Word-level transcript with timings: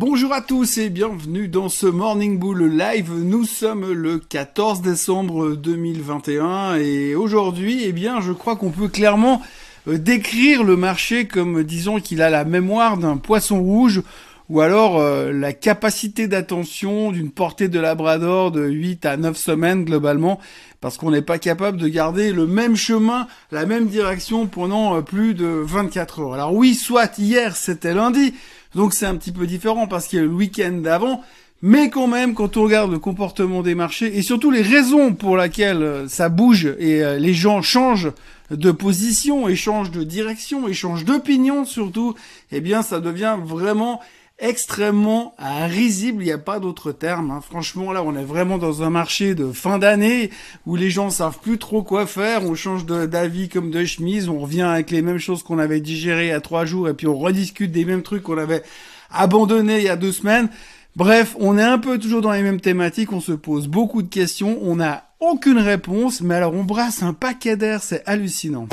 Bonjour 0.00 0.32
à 0.32 0.42
tous 0.42 0.78
et 0.78 0.90
bienvenue 0.90 1.48
dans 1.48 1.68
ce 1.68 1.84
Morning 1.86 2.38
Bull 2.38 2.66
Live. 2.66 3.10
Nous 3.12 3.42
sommes 3.44 3.90
le 3.90 4.20
14 4.20 4.80
décembre 4.80 5.56
2021 5.56 6.76
et 6.76 7.16
aujourd'hui, 7.16 7.82
eh 7.84 7.90
bien, 7.90 8.20
je 8.20 8.30
crois 8.30 8.54
qu'on 8.54 8.70
peut 8.70 8.86
clairement 8.86 9.42
euh, 9.88 9.98
décrire 9.98 10.62
le 10.62 10.76
marché 10.76 11.26
comme 11.26 11.64
disons 11.64 11.98
qu'il 11.98 12.22
a 12.22 12.30
la 12.30 12.44
mémoire 12.44 12.96
d'un 12.96 13.16
poisson 13.16 13.60
rouge 13.60 14.02
ou 14.48 14.60
alors 14.60 14.98
euh, 14.98 15.32
la 15.32 15.52
capacité 15.52 16.28
d'attention 16.28 17.10
d'une 17.10 17.32
portée 17.32 17.66
de 17.66 17.80
labrador 17.80 18.52
de 18.52 18.64
8 18.66 19.04
à 19.04 19.16
9 19.16 19.36
semaines 19.36 19.84
globalement 19.84 20.38
parce 20.80 20.96
qu'on 20.96 21.10
n'est 21.10 21.22
pas 21.22 21.38
capable 21.38 21.76
de 21.76 21.88
garder 21.88 22.32
le 22.32 22.46
même 22.46 22.76
chemin, 22.76 23.26
la 23.50 23.66
même 23.66 23.88
direction 23.88 24.46
pendant 24.46 24.96
euh, 24.96 25.00
plus 25.00 25.34
de 25.34 25.46
24 25.46 26.20
heures. 26.20 26.34
Alors 26.34 26.54
oui, 26.54 26.76
soit 26.76 27.18
hier 27.18 27.56
c'était 27.56 27.94
lundi, 27.94 28.34
donc 28.74 28.94
c'est 28.94 29.06
un 29.06 29.16
petit 29.16 29.32
peu 29.32 29.46
différent 29.46 29.86
parce 29.86 30.06
qu'il 30.06 30.18
y 30.18 30.22
a 30.22 30.24
le 30.24 30.30
week-end 30.30 30.72
d'avant. 30.72 31.22
Mais 31.60 31.90
quand 31.90 32.06
même, 32.06 32.34
quand 32.34 32.56
on 32.56 32.62
regarde 32.62 32.92
le 32.92 33.00
comportement 33.00 33.62
des 33.62 33.74
marchés 33.74 34.16
et 34.16 34.22
surtout 34.22 34.52
les 34.52 34.62
raisons 34.62 35.12
pour 35.12 35.36
lesquelles 35.36 35.82
euh, 35.82 36.08
ça 36.08 36.28
bouge 36.28 36.66
et 36.78 37.02
euh, 37.02 37.18
les 37.18 37.34
gens 37.34 37.62
changent 37.62 38.12
de 38.50 38.70
position, 38.70 39.48
et 39.48 39.56
changent 39.56 39.90
de 39.90 40.04
direction, 40.04 40.68
et 40.68 40.72
changent 40.72 41.04
d'opinion 41.04 41.64
surtout, 41.64 42.14
eh 42.50 42.60
bien 42.60 42.82
ça 42.82 43.00
devient 43.00 43.36
vraiment 43.44 44.00
extrêmement 44.38 45.34
risible, 45.38 46.22
il 46.22 46.26
n'y 46.26 46.32
a 46.32 46.38
pas 46.38 46.60
d'autre 46.60 46.92
terme. 46.92 47.30
Hein. 47.30 47.40
Franchement, 47.40 47.92
là, 47.92 48.02
on 48.02 48.14
est 48.14 48.24
vraiment 48.24 48.58
dans 48.58 48.82
un 48.82 48.90
marché 48.90 49.34
de 49.34 49.50
fin 49.52 49.78
d'année 49.78 50.30
où 50.66 50.76
les 50.76 50.90
gens 50.90 51.10
savent 51.10 51.38
plus 51.40 51.58
trop 51.58 51.82
quoi 51.82 52.06
faire, 52.06 52.44
on 52.44 52.54
change 52.54 52.86
d'avis 52.86 53.48
comme 53.48 53.70
de 53.70 53.84
chemise, 53.84 54.28
on 54.28 54.38
revient 54.38 54.62
avec 54.62 54.90
les 54.90 55.02
mêmes 55.02 55.18
choses 55.18 55.42
qu'on 55.42 55.58
avait 55.58 55.80
digérées 55.80 56.32
à 56.32 56.40
trois 56.40 56.64
jours 56.64 56.88
et 56.88 56.94
puis 56.94 57.06
on 57.06 57.18
rediscute 57.18 57.72
des 57.72 57.84
mêmes 57.84 58.02
trucs 58.02 58.22
qu'on 58.22 58.38
avait 58.38 58.62
abandonnés 59.10 59.78
il 59.78 59.84
y 59.84 59.88
a 59.88 59.96
deux 59.96 60.12
semaines. 60.12 60.48
Bref, 60.94 61.36
on 61.38 61.58
est 61.58 61.62
un 61.62 61.78
peu 61.78 61.98
toujours 61.98 62.22
dans 62.22 62.32
les 62.32 62.42
mêmes 62.42 62.60
thématiques, 62.60 63.12
on 63.12 63.20
se 63.20 63.32
pose 63.32 63.68
beaucoup 63.68 64.02
de 64.02 64.08
questions, 64.08 64.58
on 64.62 64.76
n'a 64.76 65.04
aucune 65.20 65.58
réponse, 65.58 66.20
mais 66.20 66.34
alors 66.34 66.54
on 66.54 66.64
brasse 66.64 67.02
un 67.02 67.12
paquet 67.12 67.56
d'air, 67.56 67.82
c'est 67.82 68.02
hallucinant. 68.06 68.68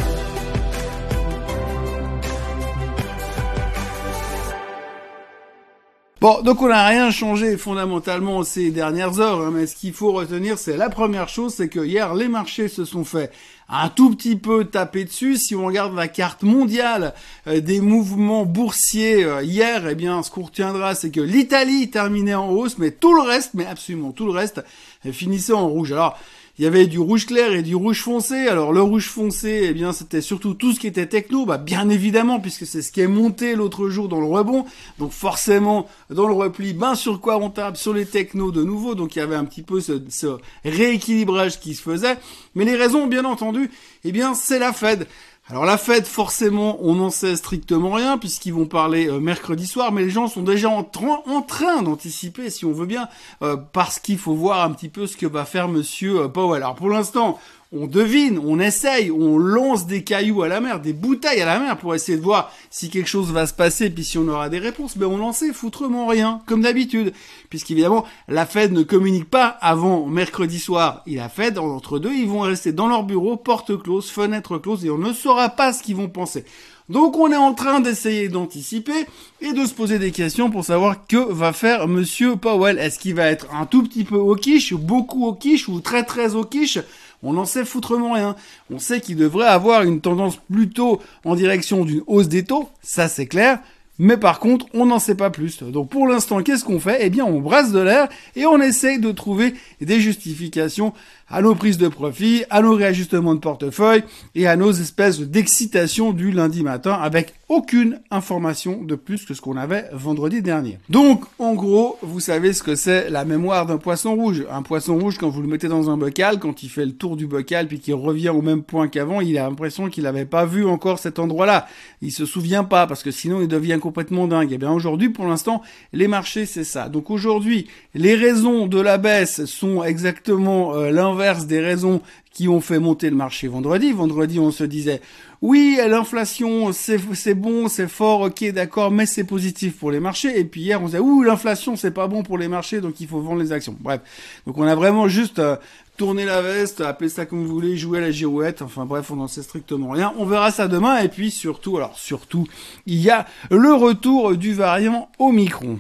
Bon, 6.25 6.41
donc 6.41 6.63
on 6.63 6.69
n'a 6.69 6.87
rien 6.87 7.11
changé 7.11 7.55
fondamentalement 7.55 8.43
ces 8.43 8.71
dernières 8.71 9.19
heures, 9.19 9.41
hein, 9.41 9.51
mais 9.53 9.67
ce 9.67 9.75
qu'il 9.75 9.93
faut 9.93 10.11
retenir, 10.11 10.57
c'est 10.57 10.75
la 10.75 10.89
première 10.89 11.29
chose, 11.29 11.53
c'est 11.53 11.69
que 11.69 11.85
hier 11.85 12.15
les 12.15 12.29
marchés 12.29 12.67
se 12.67 12.83
sont 12.83 13.03
fait 13.03 13.31
un 13.69 13.89
tout 13.89 14.09
petit 14.09 14.35
peu 14.35 14.65
taper 14.65 15.05
dessus. 15.05 15.37
Si 15.37 15.53
on 15.53 15.67
regarde 15.67 15.93
la 15.93 16.07
carte 16.07 16.41
mondiale 16.41 17.13
euh, 17.45 17.61
des 17.61 17.79
mouvements 17.79 18.43
boursiers 18.43 19.23
euh, 19.23 19.43
hier, 19.43 19.87
eh 19.87 19.93
bien, 19.93 20.23
ce 20.23 20.31
qu'on 20.31 20.45
retiendra, 20.45 20.95
c'est 20.95 21.11
que 21.11 21.21
l'Italie 21.21 21.91
terminait 21.91 22.33
en 22.33 22.49
hausse, 22.49 22.79
mais 22.79 22.89
tout 22.89 23.13
le 23.13 23.21
reste, 23.21 23.51
mais 23.53 23.67
absolument 23.67 24.11
tout 24.11 24.25
le 24.25 24.31
reste, 24.31 24.63
finissait 25.11 25.53
en 25.53 25.67
rouge. 25.67 25.91
Alors, 25.91 26.17
il 26.57 26.63
y 26.63 26.67
avait 26.67 26.87
du 26.87 26.99
rouge 26.99 27.25
clair 27.25 27.51
et 27.51 27.63
du 27.63 27.75
rouge 27.75 28.01
foncé. 28.01 28.47
Alors 28.47 28.71
le 28.71 28.81
rouge 28.81 29.09
foncé, 29.09 29.67
eh 29.69 29.73
bien 29.73 29.91
c'était 29.91 30.21
surtout 30.21 30.53
tout 30.53 30.71
ce 30.71 30.79
qui 30.79 30.87
était 30.87 31.05
techno, 31.05 31.45
bah 31.45 31.57
bien 31.57 31.89
évidemment 31.89 32.39
puisque 32.39 32.65
c'est 32.65 32.81
ce 32.81 32.91
qui 32.91 33.01
est 33.01 33.07
monté 33.07 33.55
l'autre 33.55 33.89
jour 33.89 34.07
dans 34.07 34.21
le 34.21 34.25
rebond. 34.25 34.65
Donc 34.97 35.11
forcément 35.11 35.87
dans 36.09 36.27
le 36.27 36.33
repli, 36.33 36.73
ben 36.73 36.95
sur 36.95 37.19
quoi 37.19 37.37
on 37.37 37.49
tape 37.49 37.75
Sur 37.75 37.93
les 37.93 38.05
technos 38.05 38.51
de 38.51 38.63
nouveau. 38.63 38.95
Donc 38.95 39.15
il 39.15 39.19
y 39.19 39.21
avait 39.21 39.35
un 39.35 39.45
petit 39.45 39.63
peu 39.63 39.81
ce, 39.81 40.37
rééquilibrage 40.63 41.59
qui 41.59 41.75
se 41.75 41.81
faisait. 41.81 42.17
Mais 42.55 42.63
les 42.63 42.75
raisons, 42.75 43.07
bien 43.07 43.25
entendu, 43.25 43.69
eh 44.05 44.11
bien 44.11 44.33
c'est 44.33 44.59
la 44.59 44.71
Fed. 44.71 45.07
Alors 45.47 45.65
la 45.65 45.77
fête, 45.77 46.07
forcément, 46.07 46.79
on 46.81 46.95
n'en 46.95 47.11
sait 47.11 47.35
strictement 47.35 47.91
rien 47.91 48.17
puisqu'ils 48.17 48.53
vont 48.53 48.65
parler 48.65 49.07
euh, 49.07 49.19
mercredi 49.19 49.67
soir, 49.67 49.91
mais 49.91 50.01
les 50.01 50.09
gens 50.09 50.27
sont 50.27 50.41
déjà 50.41 50.69
en, 50.69 50.81
train 50.83 51.83
d'anticiper, 51.83 52.49
si 52.49 52.65
on 52.65 52.71
veut 52.71 52.87
bien, 52.87 53.07
euh, 53.43 53.55
parce 53.55 53.99
qu'il 53.99 54.17
faut 54.17 54.33
voir 54.33 54.63
un 54.63 54.71
petit 54.71 54.89
peu 54.89 55.05
ce 55.05 55.15
que 55.15 55.27
va 55.27 55.45
faire 55.45 55.67
Monsieur 55.67 56.21
euh, 56.21 56.27
Powell. 56.27 56.63
Alors 56.63 56.73
pour 56.73 56.89
l'instant, 56.89 57.39
on 57.75 57.87
devine, 57.87 58.39
on 58.39 58.59
essaye, 58.59 59.11
on 59.11 59.37
lance 59.37 59.85
des 59.85 60.03
cailloux 60.03 60.43
à 60.43 60.47
la 60.47 60.61
mer, 60.61 60.79
des 60.79 60.93
bouteilles 60.93 61.41
à 61.41 61.45
la 61.45 61.59
mer 61.59 61.77
pour 61.77 61.93
essayer 61.93 62.17
de 62.17 62.23
voir 62.23 62.51
si 62.69 62.89
quelque 62.89 63.09
chose 63.09 63.31
va 63.31 63.45
se 63.47 63.53
passer, 63.53 63.89
puis 63.89 64.05
si 64.05 64.17
on 64.17 64.27
aura 64.27 64.47
des 64.49 64.59
réponses. 64.59 64.95
Mais 64.95 65.05
on 65.05 65.17
n'en 65.17 65.33
sait 65.33 65.51
foutrement 65.51 66.07
rien, 66.07 66.41
comme 66.45 66.61
d'habitude, 66.61 67.13
puisqu'évidemment 67.49 68.05
la 68.29 68.45
Fed 68.45 68.71
ne 68.71 68.83
communique 68.83 69.29
pas 69.29 69.47
avant 69.47 70.05
mercredi 70.05 70.59
soir. 70.59 71.03
Et 71.05 71.15
la 71.15 71.27
Fed, 71.27 71.57
entre 71.57 71.99
deux, 71.99 72.13
ils 72.13 72.29
vont 72.29 72.41
rester 72.41 72.71
dans 72.71 72.87
leur 72.87 73.03
bureau, 73.03 73.35
porte 73.35 73.77
close, 73.81 74.09
fenêtre 74.09 74.57
close, 74.57 74.85
et 74.85 74.89
on 74.89 74.97
ne 74.97 75.11
saura 75.11 75.49
pas 75.49 75.73
ce 75.73 75.83
qu'ils 75.83 75.97
vont 75.97 76.09
penser. 76.09 76.45
Donc 76.87 77.17
on 77.17 77.31
est 77.31 77.35
en 77.35 77.55
train 77.55 77.79
d'essayer 77.79 78.29
d'anticiper 78.29 79.07
et 79.41 79.53
de 79.53 79.65
se 79.65 79.73
poser 79.73 79.97
des 79.97 80.11
questions 80.11 80.51
pour 80.51 80.63
savoir 80.63 81.07
que 81.07 81.17
va 81.17 81.51
faire 81.51 81.87
Monsieur 81.87 82.35
Powell. 82.35 82.77
Est-ce 82.77 82.99
qu'il 82.99 83.15
va 83.15 83.25
être 83.25 83.47
un 83.51 83.65
tout 83.65 83.81
petit 83.81 84.03
peu 84.03 84.17
au 84.17 84.35
quiche, 84.35 84.73
beaucoup 84.75 85.25
au 85.25 85.33
quiche 85.33 85.67
ou 85.67 85.79
très 85.79 86.03
très 86.03 86.35
au 86.35 86.43
quiche? 86.43 86.77
On 87.25 87.33
n'en 87.33 87.45
sait 87.45 87.65
foutrement 87.65 88.13
rien. 88.13 88.35
On 88.71 88.79
sait 88.79 89.01
qu'il 89.01 89.17
devrait 89.17 89.47
avoir 89.47 89.83
une 89.83 90.01
tendance 90.01 90.37
plutôt 90.51 91.01
en 91.23 91.35
direction 91.35 91.83
d'une 91.83 92.03
hausse 92.07 92.27
des 92.27 92.43
taux, 92.43 92.69
ça 92.81 93.07
c'est 93.07 93.27
clair, 93.27 93.59
mais 93.97 94.17
par 94.17 94.39
contre, 94.39 94.65
on 94.73 94.85
n'en 94.85 94.99
sait 94.99 95.15
pas 95.15 95.29
plus. 95.29 95.63
Donc 95.63 95.89
pour 95.89 96.07
l'instant, 96.07 96.43
qu'est-ce 96.43 96.65
qu'on 96.65 96.79
fait? 96.79 96.97
Eh 97.01 97.09
bien, 97.09 97.25
on 97.25 97.39
brasse 97.39 97.71
de 97.71 97.79
l'air 97.79 98.09
et 98.35 98.45
on 98.45 98.59
essaye 98.59 98.99
de 98.99 99.11
trouver 99.11 99.53
des 99.79 100.01
justifications 100.01 100.93
à 101.29 101.41
nos 101.41 101.55
prises 101.55 101.77
de 101.77 101.87
profit, 101.87 102.43
à 102.49 102.61
nos 102.61 102.75
réajustements 102.75 103.35
de 103.35 103.39
portefeuille 103.39 104.03
et 104.35 104.47
à 104.47 104.55
nos 104.55 104.71
espèces 104.71 105.19
d'excitation 105.19 106.11
du 106.11 106.31
lundi 106.31 106.61
matin 106.61 106.93
avec 106.93 107.33
aucune 107.49 107.99
information 108.09 108.81
de 108.83 108.95
plus 108.95 109.25
que 109.25 109.33
ce 109.33 109.41
qu'on 109.41 109.57
avait 109.57 109.85
vendredi 109.93 110.41
dernier. 110.41 110.79
Donc, 110.89 111.23
en 111.37 111.53
gros, 111.53 111.97
vous 112.01 112.19
savez 112.19 112.53
ce 112.53 112.63
que 112.63 112.75
c'est 112.75 113.09
la 113.09 113.25
mémoire 113.25 113.65
d'un 113.65 113.77
poisson 113.77 114.15
rouge. 114.15 114.45
Un 114.51 114.63
poisson 114.63 114.97
rouge, 114.97 115.17
quand 115.19 115.29
vous 115.29 115.41
le 115.41 115.47
mettez 115.47 115.67
dans 115.67 115.89
un 115.89 115.97
bocal, 115.97 116.39
quand 116.39 116.63
il 116.63 116.69
fait 116.69 116.85
le 116.85 116.93
tour 116.93 117.15
du 117.15 117.27
bocal 117.27 117.67
puis 117.67 117.79
qu'il 117.79 117.93
revient 117.93 118.29
au 118.29 118.41
même 118.41 118.63
point 118.63 118.87
qu'avant, 118.87 119.21
il 119.21 119.37
a 119.37 119.43
l'impression 119.47 119.89
qu'il 119.89 120.03
n'avait 120.03 120.25
pas 120.25 120.45
vu 120.45 120.65
encore 120.65 120.99
cet 120.99 121.19
endroit-là. 121.19 121.67
Il 122.01 122.11
se 122.11 122.25
souvient 122.25 122.63
pas 122.63 122.87
parce 122.87 123.03
que 123.03 123.11
sinon 123.11 123.41
il 123.41 123.47
devient 123.47 123.79
complètement 123.79 124.27
dingue. 124.27 124.51
Et 124.51 124.55
eh 124.55 124.57
bien 124.57 124.71
aujourd'hui, 124.71 125.09
pour 125.09 125.27
l'instant, 125.27 125.61
les 125.93 126.07
marchés, 126.07 126.45
c'est 126.45 126.63
ça. 126.63 126.89
Donc 126.89 127.11
aujourd'hui, 127.11 127.67
les 127.93 128.15
raisons 128.15 128.67
de 128.67 128.79
la 128.79 128.97
baisse 128.97 129.45
sont 129.45 129.83
exactement 129.83 130.75
euh, 130.75 130.89
l'inverse 130.91 131.14
des 131.45 131.59
raisons 131.59 132.01
qui 132.33 132.47
ont 132.47 132.61
fait 132.61 132.79
monter 132.79 133.09
le 133.09 133.15
marché 133.15 133.47
vendredi. 133.47 133.91
Vendredi, 133.93 134.39
on 134.39 134.51
se 134.51 134.63
disait, 134.63 135.01
oui, 135.41 135.79
l'inflation, 135.87 136.71
c'est 136.73 137.33
bon, 137.33 137.67
c'est 137.67 137.87
fort, 137.87 138.21
ok, 138.21 138.51
d'accord, 138.51 138.91
mais 138.91 139.05
c'est 139.05 139.23
positif 139.23 139.77
pour 139.77 139.91
les 139.91 139.99
marchés. 139.99 140.37
Et 140.39 140.43
puis 140.43 140.61
hier, 140.61 140.81
on 140.81 140.85
disait, 140.85 140.99
ouh, 140.99 141.23
l'inflation, 141.23 141.75
c'est 141.75 141.91
pas 141.91 142.07
bon 142.07 142.23
pour 142.23 142.37
les 142.37 142.47
marchés, 142.47 142.81
donc 142.81 142.99
il 142.99 143.07
faut 143.07 143.21
vendre 143.21 143.41
les 143.41 143.51
actions. 143.51 143.75
Bref, 143.79 144.01
donc 144.45 144.57
on 144.57 144.63
a 144.63 144.75
vraiment 144.75 145.07
juste 145.07 145.39
euh, 145.39 145.55
tourné 145.97 146.25
la 146.25 146.41
veste, 146.41 146.81
appelé 146.81 147.09
ça 147.09 147.25
comme 147.25 147.45
vous 147.45 147.53
voulez, 147.53 147.77
joué 147.77 147.99
à 147.99 148.01
la 148.01 148.11
girouette. 148.11 148.61
Enfin 148.61 148.85
bref, 148.85 149.11
on 149.11 149.15
n'en 149.15 149.27
sait 149.27 149.43
strictement 149.43 149.91
rien. 149.91 150.13
On 150.17 150.25
verra 150.25 150.51
ça 150.51 150.67
demain. 150.67 150.99
Et 150.99 151.09
puis 151.09 151.31
surtout, 151.31 151.77
alors 151.77 151.97
surtout, 151.97 152.47
il 152.85 152.99
y 152.99 153.09
a 153.09 153.25
le 153.49 153.73
retour 153.73 154.35
du 154.35 154.53
variant 154.53 155.09
Omicron. 155.19 155.79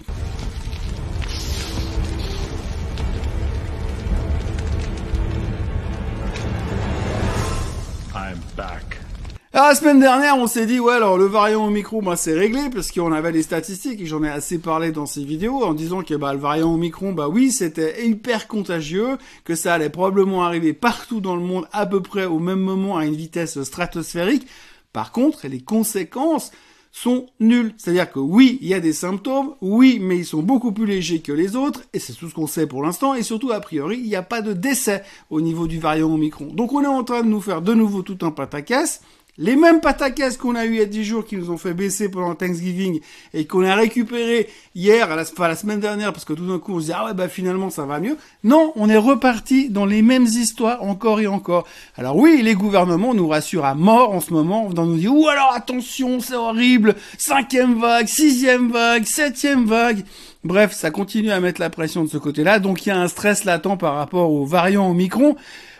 La 9.63 9.75
semaine 9.75 9.99
dernière, 10.01 10.37
on 10.37 10.47
s'est 10.47 10.65
dit, 10.65 10.79
ouais, 10.79 10.95
alors 10.95 11.17
le 11.17 11.25
variant 11.25 11.65
Omicron, 11.65 12.01
bah, 12.01 12.17
c'est 12.17 12.33
réglé, 12.33 12.69
parce 12.73 12.91
qu'on 12.91 13.13
avait 13.13 13.31
les 13.31 13.41
statistiques, 13.41 14.01
et 14.01 14.05
j'en 14.05 14.23
ai 14.23 14.29
assez 14.29 14.57
parlé 14.57 14.91
dans 14.91 15.05
ces 15.05 15.23
vidéos, 15.23 15.63
en 15.63 15.73
disant 15.73 16.01
que, 16.01 16.13
bah, 16.13 16.33
le 16.33 16.39
variant 16.39 16.73
Omicron, 16.73 17.13
bah 17.13 17.29
oui, 17.29 17.51
c'était 17.51 18.05
hyper 18.05 18.47
contagieux, 18.47 19.17
que 19.45 19.55
ça 19.55 19.73
allait 19.73 19.89
probablement 19.89 20.43
arriver 20.43 20.73
partout 20.73 21.21
dans 21.21 21.35
le 21.35 21.41
monde, 21.41 21.67
à 21.71 21.85
peu 21.85 22.01
près 22.01 22.25
au 22.25 22.39
même 22.39 22.59
moment, 22.59 22.97
à 22.97 23.05
une 23.05 23.15
vitesse 23.15 23.61
stratosphérique. 23.63 24.45
Par 24.91 25.13
contre, 25.13 25.47
les 25.47 25.61
conséquences 25.61 26.51
sont 26.91 27.27
nulles. 27.41 27.73
C'est-à-dire 27.77 28.09
que 28.09 28.19
oui, 28.19 28.57
il 28.61 28.69
y 28.69 28.73
a 28.73 28.79
des 28.79 28.93
symptômes, 28.93 29.55
oui, 29.61 29.99
mais 30.01 30.17
ils 30.17 30.25
sont 30.25 30.41
beaucoup 30.41 30.71
plus 30.71 30.85
légers 30.85 31.19
que 31.19 31.33
les 31.33 31.55
autres, 31.55 31.81
et 31.93 31.99
c'est 31.99 32.13
tout 32.13 32.29
ce 32.29 32.33
qu'on 32.33 32.47
sait 32.47 32.67
pour 32.67 32.83
l'instant, 32.83 33.15
et 33.15 33.23
surtout, 33.23 33.51
a 33.51 33.59
priori, 33.59 33.99
il 33.99 34.07
n'y 34.07 34.15
a 34.15 34.21
pas 34.21 34.41
de 34.41 34.53
décès 34.53 35.03
au 35.29 35.39
niveau 35.41 35.67
du 35.67 35.79
variant 35.79 36.13
Omicron. 36.13 36.47
Donc 36.47 36.73
on 36.73 36.83
est 36.83 36.87
en 36.87 37.03
train 37.03 37.21
de 37.21 37.27
nous 37.27 37.41
faire 37.41 37.61
de 37.61 37.73
nouveau 37.73 38.01
tout 38.01 38.17
un 38.21 38.31
pataquès, 38.31 39.01
les 39.37 39.55
mêmes 39.55 39.81
pataquès 39.81 40.37
qu'on 40.37 40.55
a 40.55 40.65
eu 40.65 40.69
il 40.69 40.77
y 40.77 40.81
a 40.81 40.85
10 40.85 41.03
jours 41.03 41.25
qui 41.25 41.35
nous 41.35 41.51
ont 41.51 41.57
fait 41.57 41.73
baisser 41.73 42.09
pendant 42.09 42.35
Thanksgiving 42.35 43.01
et 43.33 43.45
qu'on 43.45 43.63
a 43.63 43.75
récupéré 43.75 44.47
hier, 44.75 45.11
à 45.11 45.15
la, 45.15 45.23
enfin, 45.23 45.47
la 45.47 45.55
semaine 45.55 45.79
dernière, 45.79 46.13
parce 46.13 46.25
que 46.25 46.33
tout 46.33 46.47
d'un 46.47 46.59
coup 46.59 46.75
on 46.75 46.79
se 46.79 46.85
dit 46.85 46.91
ah 46.95 47.05
ouais 47.05 47.13
bah 47.13 47.27
finalement 47.27 47.69
ça 47.69 47.85
va 47.85 47.99
mieux. 47.99 48.17
Non, 48.43 48.71
on 48.75 48.89
est 48.89 48.97
reparti 48.97 49.69
dans 49.69 49.85
les 49.85 50.01
mêmes 50.01 50.25
histoires 50.25 50.83
encore 50.83 51.19
et 51.19 51.27
encore. 51.27 51.67
Alors 51.97 52.15
oui, 52.15 52.41
les 52.41 52.55
gouvernements 52.55 53.13
nous 53.13 53.27
rassurent 53.27 53.65
à 53.65 53.75
mort 53.75 54.13
en 54.13 54.21
ce 54.21 54.31
moment, 54.31 54.69
dans 54.69 54.85
nous 54.85 54.97
dire 54.97 55.13
ou 55.13 55.27
alors 55.27 55.51
attention 55.53 56.19
c'est 56.19 56.35
horrible, 56.35 56.95
cinquième 57.17 57.79
vague, 57.79 58.07
sixième 58.07 58.71
vague, 58.71 59.05
septième 59.05 59.65
vague. 59.65 60.03
Bref, 60.43 60.73
ça 60.73 60.91
continue 60.91 61.31
à 61.31 61.39
mettre 61.39 61.59
la 61.59 61.69
pression 61.69 62.03
de 62.03 62.09
ce 62.09 62.17
côté-là, 62.17 62.59
donc 62.59 62.85
il 62.85 62.89
y 62.89 62.91
a 62.91 62.99
un 62.99 63.07
stress 63.07 63.45
latent 63.45 63.77
par 63.77 63.95
rapport 63.95 64.31
aux 64.31 64.45
variants 64.45 64.89
Omicron. 64.89 65.35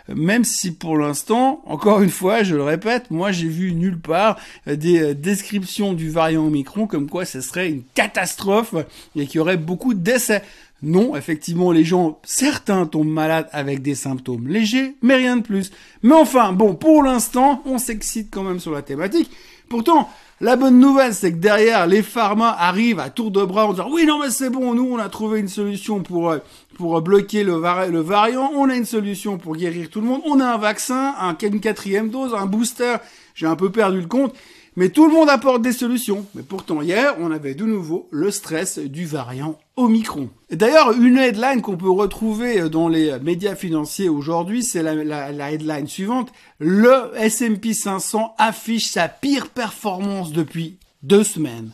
Même 0.08 0.44
si 0.44 0.72
pour 0.72 0.96
l'instant, 0.96 1.62
encore 1.66 2.02
une 2.02 2.10
fois, 2.10 2.42
je 2.42 2.54
le 2.54 2.62
répète, 2.62 3.10
moi 3.10 3.32
j'ai 3.32 3.48
vu 3.48 3.72
nulle 3.72 3.98
part 3.98 4.38
des 4.66 5.14
descriptions 5.14 5.92
du 5.92 6.10
variant 6.10 6.46
Omicron 6.46 6.86
comme 6.86 7.08
quoi 7.08 7.24
ce 7.24 7.40
serait 7.40 7.70
une 7.70 7.82
catastrophe 7.94 8.74
et 9.16 9.26
qu'il 9.26 9.36
y 9.36 9.40
aurait 9.40 9.56
beaucoup 9.56 9.94
d'essais. 9.94 10.42
Non, 10.82 11.16
effectivement, 11.16 11.72
les 11.72 11.84
gens, 11.84 12.20
certains 12.22 12.84
tombent 12.84 13.08
malades 13.08 13.48
avec 13.52 13.80
des 13.80 13.94
symptômes 13.94 14.46
légers, 14.46 14.94
mais 15.00 15.16
rien 15.16 15.38
de 15.38 15.42
plus. 15.42 15.72
Mais 16.02 16.14
enfin, 16.14 16.52
bon, 16.52 16.74
pour 16.74 17.02
l'instant, 17.02 17.62
on 17.64 17.78
s'excite 17.78 18.28
quand 18.30 18.42
même 18.42 18.60
sur 18.60 18.72
la 18.72 18.82
thématique. 18.82 19.30
Pourtant, 19.68 20.08
la 20.40 20.56
bonne 20.56 20.78
nouvelle, 20.78 21.14
c'est 21.14 21.32
que 21.32 21.38
derrière, 21.38 21.86
les 21.86 22.02
pharma 22.02 22.54
arrivent 22.58 23.00
à 23.00 23.10
tour 23.10 23.30
de 23.30 23.42
bras 23.42 23.66
en 23.66 23.72
disant 23.72 23.88
oui, 23.90 24.04
non, 24.06 24.20
mais 24.20 24.30
c'est 24.30 24.50
bon, 24.50 24.74
nous, 24.74 24.86
on 24.92 24.98
a 24.98 25.08
trouvé 25.08 25.40
une 25.40 25.48
solution 25.48 26.02
pour, 26.02 26.30
euh, 26.30 26.38
pour 26.76 27.00
bloquer 27.00 27.42
le, 27.42 27.54
le 27.90 28.00
variant, 28.00 28.50
on 28.54 28.68
a 28.68 28.76
une 28.76 28.84
solution 28.84 29.38
pour 29.38 29.56
guérir 29.56 29.88
tout 29.88 30.00
le 30.00 30.06
monde, 30.06 30.20
on 30.26 30.38
a 30.40 30.46
un 30.46 30.58
vaccin, 30.58 31.14
un, 31.18 31.36
une 31.40 31.60
quatrième 31.60 32.10
dose, 32.10 32.34
un 32.34 32.46
booster. 32.46 32.96
J'ai 33.34 33.46
un 33.46 33.56
peu 33.56 33.70
perdu 33.70 34.00
le 34.00 34.06
compte. 34.06 34.34
Mais 34.78 34.90
tout 34.90 35.06
le 35.06 35.12
monde 35.12 35.30
apporte 35.30 35.62
des 35.62 35.72
solutions. 35.72 36.26
Mais 36.34 36.42
pourtant, 36.42 36.82
hier, 36.82 37.16
on 37.18 37.30
avait 37.30 37.54
de 37.54 37.64
nouveau 37.64 38.08
le 38.10 38.30
stress 38.30 38.78
du 38.78 39.06
variant 39.06 39.58
Omicron. 39.76 40.28
D'ailleurs, 40.50 40.92
une 40.92 41.16
headline 41.16 41.62
qu'on 41.62 41.78
peut 41.78 41.90
retrouver 41.90 42.68
dans 42.68 42.88
les 42.88 43.18
médias 43.20 43.54
financiers 43.54 44.10
aujourd'hui, 44.10 44.62
c'est 44.62 44.82
la, 44.82 44.94
la, 45.32 45.52
headline 45.52 45.86
suivante. 45.86 46.30
Le 46.58 47.10
S&P 47.16 47.72
500 47.72 48.34
affiche 48.36 48.88
sa 48.88 49.08
pire 49.08 49.48
performance 49.48 50.32
depuis 50.32 50.78
deux 51.02 51.24
semaines. 51.24 51.70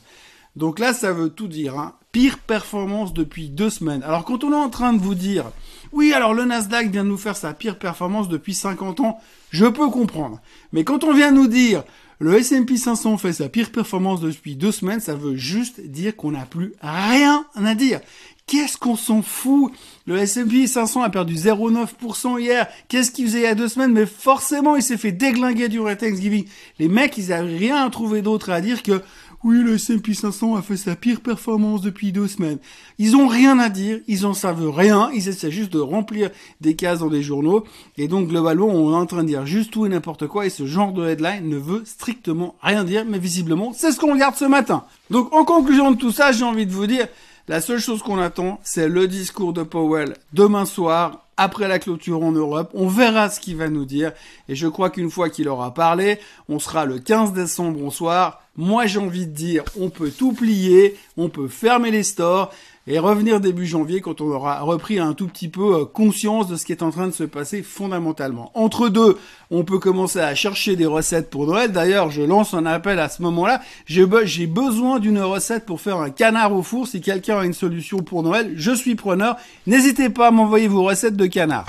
Donc 0.55 0.79
là, 0.79 0.93
ça 0.93 1.13
veut 1.13 1.31
tout 1.31 1.49
dire. 1.49 1.79
Hein. 1.79 1.95
Pire 2.13 2.39
performance 2.39 3.13
depuis 3.13 3.49
deux 3.49 3.71
semaines. 3.71 4.03
Alors 4.03 4.25
quand 4.25 4.45
on 4.45 4.53
est 4.53 4.57
en 4.57 4.69
train 4.71 4.93
de 4.93 5.01
vous 5.01 5.15
dire, 5.15 5.47
oui, 5.93 6.13
alors 6.13 6.35
le 6.35 6.45
Nasdaq 6.45 6.91
vient 6.91 7.05
de 7.05 7.09
nous 7.09 7.17
faire 7.17 7.37
sa 7.37 7.53
pire 7.55 7.79
performance 7.79 8.29
depuis 8.29 8.55
50 8.55 9.01
ans, 9.01 9.19
je 9.51 9.67
peux 9.67 9.89
comprendre. 9.89 10.41
Mais 10.73 10.85
quand 10.85 11.05
on 11.05 11.15
vient 11.15 11.31
nous 11.31 11.49
dire, 11.49 11.85
le 12.23 12.37
S&P 12.37 12.77
500 12.77 13.19
fait 13.19 13.33
sa 13.33 13.49
pire 13.49 13.73
performance 13.73 14.21
depuis 14.21 14.55
deux 14.55 14.71
semaines, 14.71 15.01
ça 15.01 15.17
veut 15.17 15.35
juste 15.35 15.81
dire 15.81 16.15
qu'on 16.15 16.31
n'a 16.31 16.47
plus 16.47 16.73
rien 16.81 17.45
à 17.57 17.75
dire. 17.75 18.01
Qu'est-ce 18.47 18.77
qu'on 18.77 18.95
s'en 18.95 19.23
fout? 19.23 19.73
Le 20.07 20.19
S&P 20.19 20.69
500 20.69 21.03
a 21.03 21.11
perdu 21.11 21.35
0,9% 21.35 22.41
hier. 22.41 22.69
Qu'est-ce 22.87 23.11
qu'il 23.11 23.27
faisait 23.27 23.41
il 23.41 23.43
y 23.43 23.47
a 23.47 23.57
deux 23.57 23.67
semaines? 23.67 23.93
Mais 23.93 24.07
forcément, 24.07 24.77
il 24.77 24.85
s'est 24.85 24.99
fait 24.99 25.11
déglinguer 25.11 25.69
du 25.69 25.81
Thanksgiving. 25.81 26.45
Les 26.79 26.87
mecs, 26.87 27.19
ils 27.19 27.31
n'avaient 27.31 27.57
rien 27.57 27.85
à 27.85 27.91
trouver 27.91 28.23
d'autre 28.23 28.51
à 28.51 28.61
dire 28.61 28.85
que 28.85 29.03
oui, 29.45 29.59
le 29.59 29.75
S&P 29.75 30.15
500 30.15 30.55
a 30.55 30.63
fait 30.63 30.77
sa 30.77 30.95
pire 30.95 31.21
performance 31.21 31.81
depuis 31.81 32.13
deux 32.13 32.29
semaines. 32.29 32.59
Ils 32.99 33.17
ont 33.17 33.27
rien 33.27 33.59
à 33.59 33.69
dire, 33.69 33.99
ils 34.07 34.25
en 34.25 34.35
savent 34.35 34.71
rien, 34.71 35.11
ils 35.15 35.29
essaient 35.29 35.51
juste 35.51 35.73
de 35.73 35.81
remplir 35.81 36.31
des 36.61 36.77
cases 36.77 37.01
dans 37.01 37.09
des 37.09 37.23
journaux. 37.23 37.65
Et 37.97 38.07
donc, 38.07 38.29
globalement, 38.29 38.67
on 38.67 38.93
est 38.93 38.97
en 38.97 39.07
train 39.07 39.23
de 39.23 39.29
dire 39.29 39.45
juste 39.45 39.73
tout 39.73 39.85
et 39.85 39.89
n'importe 39.89 40.29
quoi. 40.29 40.47
Et 40.47 40.51
ce 40.51 40.67
genre 40.67 40.93
de 40.93 41.09
headline 41.09 41.49
ne 41.49 41.57
veut 41.57 41.83
strictement 41.85 42.55
rien 42.63 42.85
dire. 42.85 43.05
Mais 43.05 43.19
visiblement, 43.19 43.73
c'est 43.75 43.91
ce 43.91 43.99
qu'on 43.99 44.13
regarde 44.13 44.37
ce 44.37 44.45
matin. 44.45 44.85
Donc, 45.11 45.35
en 45.35 45.45
conclusion 45.45 45.91
de 45.91 45.97
tout 45.97 46.13
ça, 46.13 46.31
j'ai 46.31 46.45
envie 46.45 46.67
de 46.67 46.73
vous 46.73 46.87
dire, 46.87 47.09
la 47.49 47.61
seule 47.61 47.81
chose 47.81 48.03
qu'on 48.03 48.19
attend, 48.19 48.61
c'est 48.63 48.89
le 48.89 49.09
discours 49.09 49.53
de 49.53 49.65
Powell 49.65 50.15
demain 50.33 50.65
soir 50.65 51.27
après 51.37 51.67
la 51.67 51.81
clôture 51.81 52.23
en 52.23 52.31
Europe. 52.31 52.71
On 52.75 52.87
verra 52.87 53.29
ce 53.29 53.41
qu'il 53.41 53.57
va 53.57 53.69
nous 53.69 53.85
dire. 53.85 54.13
Et 54.49 54.55
je 54.55 54.69
crois 54.69 54.91
qu'une 54.91 55.11
fois 55.11 55.31
qu'il 55.31 55.49
aura 55.49 55.75
parlé, 55.75 56.21
on 56.49 56.61
sera 56.61 56.85
le 56.85 57.01
15 57.01 57.33
décembre 57.33 57.83
au 57.83 57.91
soir. 57.91 58.42
Moi, 58.57 58.87
j'ai 58.87 58.99
envie 58.99 59.27
de 59.27 59.33
dire, 59.33 59.65
on 59.81 59.89
peut 59.89 60.11
tout 60.11 60.33
plier, 60.33 60.97
on 61.17 61.31
peut 61.31 61.49
fermer 61.49 61.91
les 61.91 62.03
stores 62.03 62.53
et 62.87 62.99
revenir 62.99 63.41
début 63.41 63.65
janvier 63.65 64.03
quand 64.03 64.21
on 64.21 64.31
aura 64.31 64.61
repris 64.61 64.99
un 64.99 65.15
tout 65.15 65.27
petit 65.27 65.49
peu 65.49 65.75
euh, 65.81 65.85
conscience 65.87 66.49
de 66.49 66.57
ce 66.57 66.67
qui 66.67 66.73
est 66.73 66.83
en 66.83 66.91
train 66.91 67.07
de 67.07 67.13
se 67.13 67.25
passer 67.25 67.63
fondamentalement. 67.63 68.51
Entre 68.53 68.91
deux, 68.91 69.17
on 69.51 69.65
peut 69.65 69.79
commencer 69.79 70.19
à 70.19 70.35
chercher 70.35 70.77
des 70.77 70.85
recettes 70.85 71.31
pour 71.31 71.47
Noël. 71.47 71.73
D'ailleurs, 71.73 72.11
je 72.11 72.21
lance 72.21 72.53
un 72.53 72.67
appel 72.67 72.99
à 72.99 73.09
ce 73.09 73.23
moment-là. 73.23 73.63
J'ai 73.87 74.47
besoin 74.47 74.99
d'une 74.99 75.21
recette 75.21 75.65
pour 75.65 75.81
faire 75.81 75.97
un 75.97 76.11
canard 76.11 76.53
au 76.53 76.63
four. 76.63 76.87
Si 76.87 77.01
quelqu'un 77.01 77.39
a 77.39 77.45
une 77.47 77.55
solution 77.55 78.01
pour 78.01 78.23
Noël, 78.23 78.53
je 78.57 78.73
suis 78.73 78.97
preneur. 78.97 79.37
N'hésitez 79.67 80.11
pas 80.11 80.29
à 80.29 80.31
m'envoyer 80.31 80.69
vos 80.69 80.83
recettes 80.83 81.17
de 81.17 81.27
canard. 81.27 81.65